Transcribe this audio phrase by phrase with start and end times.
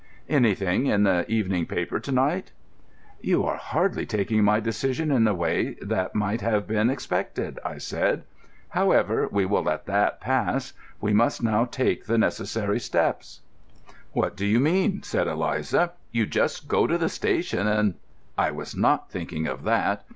[0.29, 2.49] Anything in the evening paper to night?"
[3.21, 7.77] "You are hardly taking my decision in the way that might have been expected," I
[7.77, 8.23] said.
[8.69, 10.73] "However, we will let that pass.
[10.99, 13.41] We must now take the necessary steps."
[14.11, 15.91] "What do you mean?" said Eliza.
[16.11, 17.93] "You just go to the station and——"
[18.39, 20.03] "I was not thinking of that.